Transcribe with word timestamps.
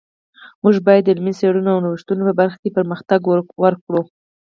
موږ 0.63 0.75
باید 0.87 1.03
د 1.05 1.07
علمي 1.13 1.33
څیړنو 1.39 1.69
او 1.73 1.81
نوښتونو 1.85 2.21
په 2.27 2.33
برخه 2.39 2.57
کی 2.63 2.69
پرمختګ 2.77 3.19
ورکړو 3.63 4.01